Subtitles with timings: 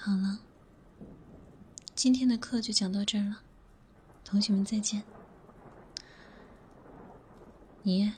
[0.00, 0.38] 好了，
[1.96, 3.42] 今天的课就讲到这儿了，
[4.24, 5.02] 同学们再见。
[7.82, 8.12] 你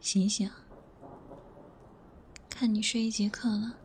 [0.00, 0.50] 醒醒，
[2.50, 3.76] 看你睡一节课了，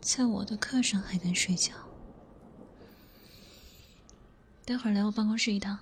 [0.00, 1.74] 在我的课上还敢睡觉？
[4.64, 5.78] 待会儿来我办公室一趟。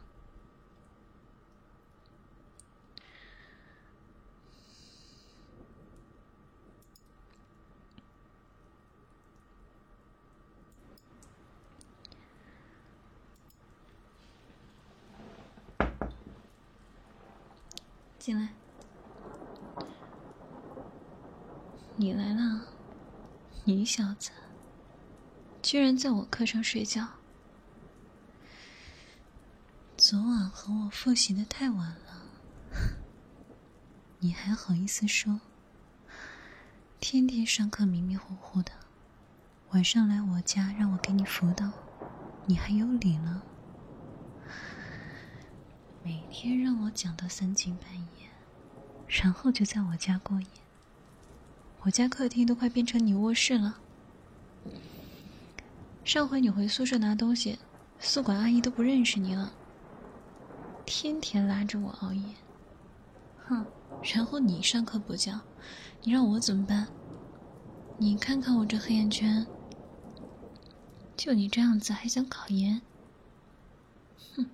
[18.28, 18.50] 进来，
[21.96, 22.60] 你来了，
[23.64, 24.32] 你小子，
[25.62, 27.08] 居然在我课上睡觉！
[29.96, 32.26] 昨晚和我复习的太晚了，
[34.18, 35.40] 你还好意思说？
[37.00, 38.72] 天天上课迷迷糊糊的，
[39.70, 41.70] 晚上来我家让我给你辅导，
[42.44, 43.42] 你还有理了？
[46.08, 48.30] 每天让我讲到三更半夜，
[49.06, 50.46] 然后就在我家过夜。
[51.82, 53.78] 我家客厅都快变成你卧室了。
[56.04, 57.58] 上回你回宿舍拿东西，
[58.00, 59.52] 宿管阿姨都不认识你了。
[60.86, 62.22] 天天拉着我熬夜，
[63.46, 63.66] 哼！
[64.14, 65.42] 然后你上课不讲，
[66.04, 66.88] 你让我怎么办？
[67.98, 69.46] 你看看我这黑眼圈，
[71.14, 72.80] 就你这样子还想考研？
[74.34, 74.46] 哼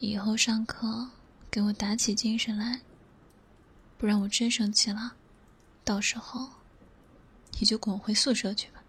[0.00, 1.08] 以后上课
[1.50, 2.80] 给我打起精神来，
[3.96, 5.14] 不然我真生气了。
[5.84, 6.48] 到时候
[7.58, 8.82] 你就滚回宿舍去吧。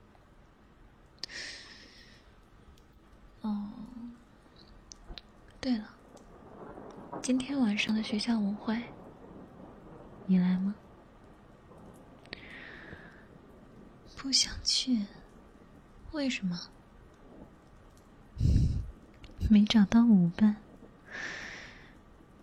[3.42, 3.70] 哦，
[5.60, 5.90] 对了，
[7.24, 8.80] 今天晚上的学校舞会，
[10.28, 10.76] 你来吗？
[14.16, 15.06] 不想去，
[16.12, 16.70] 为什么？
[19.50, 20.58] 没找到舞伴。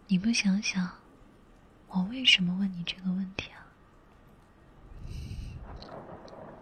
[0.08, 0.88] 你不想想，
[1.88, 3.66] 我为什么问你这个问题啊？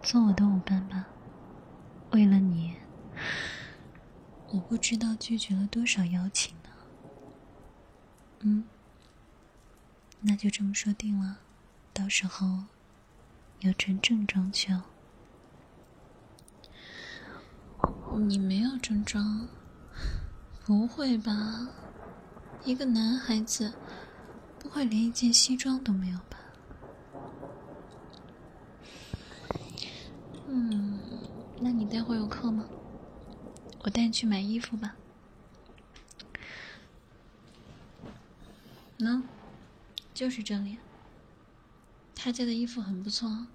[0.03, 1.06] 做我的舞伴吧，
[2.12, 2.75] 为了你，
[4.49, 6.71] 我不知道拒绝了多少邀请呢。
[8.41, 8.65] 嗯，
[10.21, 11.41] 那就这么说定了，
[11.93, 12.65] 到时候
[13.60, 14.84] 要穿正装去哦。
[18.27, 19.47] 你没有正装？
[20.65, 21.69] 不会吧？
[22.65, 23.75] 一个男孩子
[24.59, 26.39] 不会连一件西装都没有吧？
[30.49, 30.99] 嗯，
[31.61, 32.65] 那你待会有课吗？
[33.83, 34.97] 我带你去买衣服吧。
[38.99, 39.23] 喏，
[40.15, 40.79] 就是这里。
[42.15, 43.47] 他家的衣服很不错，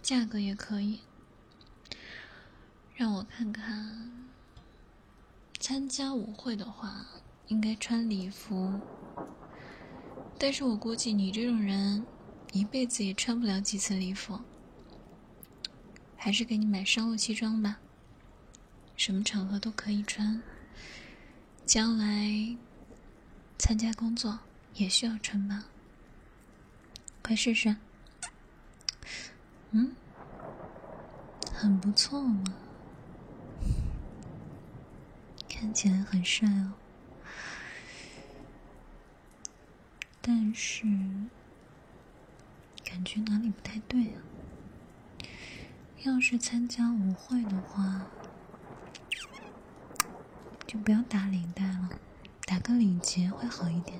[0.00, 1.00] 价格也可以。
[2.94, 4.28] 让我看看，
[5.58, 7.04] 参加舞会的话。
[7.48, 8.72] 应该穿礼服，
[10.38, 12.06] 但是我估计你这种人，
[12.52, 14.38] 一辈子也穿不了几次礼服。
[16.16, 17.78] 还是给你买商务西装吧，
[18.96, 20.42] 什么场合都可以穿。
[21.64, 22.56] 将来
[23.58, 24.38] 参加工作
[24.74, 25.64] 也需要穿吧，
[27.22, 27.74] 快试试。
[29.70, 29.94] 嗯，
[31.52, 32.44] 很不错嘛，
[35.48, 36.72] 看起来很帅哦。
[40.30, 40.84] 但是，
[42.84, 44.20] 感觉哪里不太对啊？
[46.04, 48.06] 要是参加舞会的话，
[50.66, 51.98] 就不要打领带了，
[52.44, 53.98] 打个领结会好一点。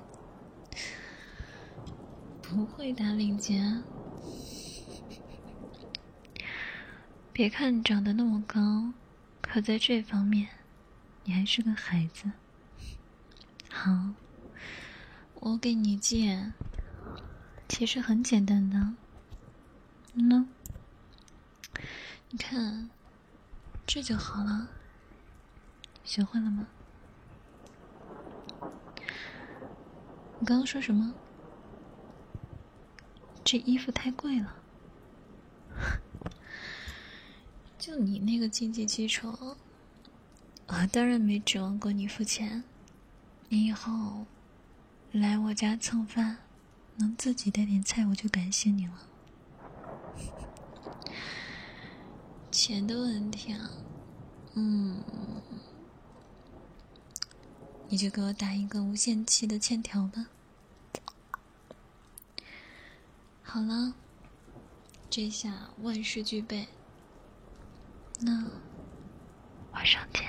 [2.42, 3.82] 不会打领结？
[7.32, 8.92] 别看你长得那么高，
[9.40, 10.48] 可在这方面，
[11.24, 12.30] 你还是个孩子。
[13.70, 14.10] 好。
[15.41, 16.53] 我给你借，
[17.69, 18.94] 其实很简单的。
[20.16, 20.44] 喏，
[22.31, 22.90] 你看，
[23.87, 24.69] 这就好了。
[26.02, 26.67] 学会了吗？
[30.40, 31.14] 你刚刚说什么？
[33.44, 34.56] 这衣服太贵了。
[37.79, 39.56] 就你那个经济基础，
[40.67, 42.64] 我当然没指望过你付钱。
[43.49, 44.26] 你以后。
[45.12, 46.38] 来我家蹭饭，
[46.96, 49.08] 能自己带点菜，我就感谢你了。
[52.50, 53.70] 钱的问题啊，
[54.55, 55.02] 嗯，
[57.88, 60.26] 你就给我打一个无限期的欠条吧。
[63.43, 63.94] 好了，
[65.08, 65.31] 这。
[65.31, 66.69] 下万事俱备。
[68.20, 68.44] 那
[69.72, 70.27] 晚上见。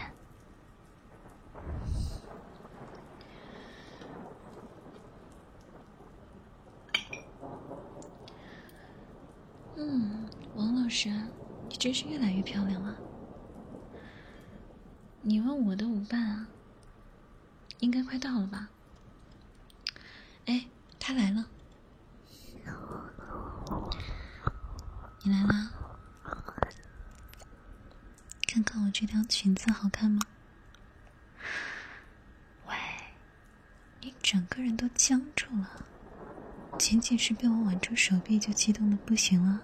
[9.82, 11.10] 嗯，王老师，
[11.70, 12.98] 你真是越来越漂亮了。
[15.22, 16.48] 你问我的舞伴啊？
[17.80, 18.70] 应该快到了吧？
[20.48, 20.66] 哎，
[21.00, 21.46] 他来了。
[25.24, 25.72] 你来啦？
[28.46, 30.20] 看看我这条裙子好看吗？
[32.68, 32.76] 喂，
[34.02, 35.86] 你整个人都僵住了，
[36.78, 39.62] 仅仅是被我挽住手臂就激动的不行了？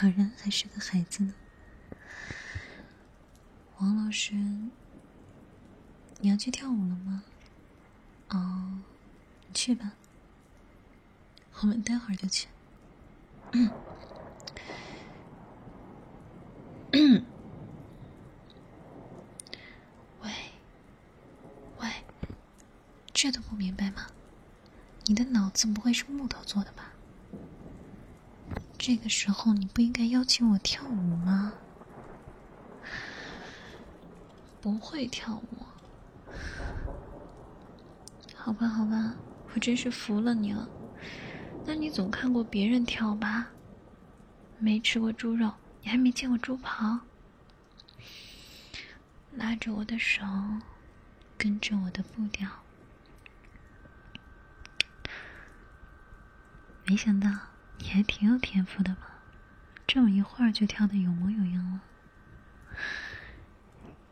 [0.00, 1.32] 果然还是个孩子呢。
[3.78, 4.34] 王老师，
[6.18, 7.22] 你要去跳舞了吗？
[8.30, 8.80] 哦，
[9.46, 9.92] 你去吧，
[11.60, 12.48] 我们待会儿就去。
[13.52, 13.70] 嗯。
[20.22, 20.30] 喂，
[21.78, 21.88] 喂，
[23.12, 24.08] 这都不明白吗？
[25.06, 26.93] 你的脑子不会是木头做的吧？
[28.86, 31.54] 这个时候你不应该邀请我跳舞吗？
[34.60, 35.66] 不会跳舞。
[38.34, 39.14] 好吧，好吧，
[39.54, 40.68] 我真是服了你了。
[41.64, 43.48] 那你总看过别人跳吧？
[44.58, 45.50] 没吃过猪肉。
[45.80, 47.00] 你还没见过猪跑？
[49.32, 50.26] 拉着我的手，
[51.38, 52.46] 跟着我的步调。
[56.84, 57.30] 没想到
[57.78, 59.06] 你还挺有天赋的嘛，
[59.86, 61.80] 这么一会儿就跳的有模有样了。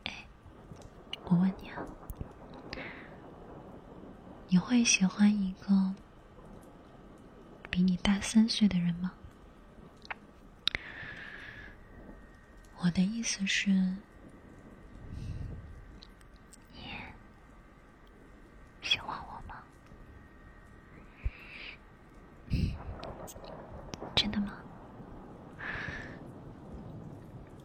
[0.04, 0.26] 哎，
[1.24, 1.82] 我问你啊，
[4.48, 5.94] 你会喜欢一个
[7.70, 9.12] 比你大三岁的人吗？
[12.78, 13.70] 我的意思是，
[16.72, 16.82] 你
[18.82, 19.62] 喜欢我吗？
[24.14, 24.52] 真的吗？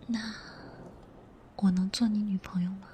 [0.05, 0.33] 那
[1.57, 2.87] 我能做你女朋友吗？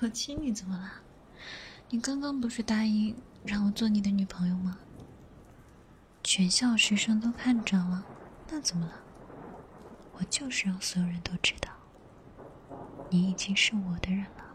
[0.00, 0.92] 我亲你怎么了？
[1.88, 3.16] 你刚刚不是答应？
[3.44, 4.78] 让我做你的女朋友吗？
[6.22, 8.04] 全校学生都看着了，
[8.50, 8.92] 那怎么了？
[10.12, 11.70] 我就是让所有人都知道，
[13.08, 14.45] 你已经是我的人了。